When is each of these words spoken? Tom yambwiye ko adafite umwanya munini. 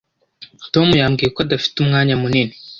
Tom 0.73 0.87
yambwiye 1.01 1.29
ko 1.35 1.39
adafite 1.45 1.75
umwanya 1.79 2.13
munini. 2.21 2.53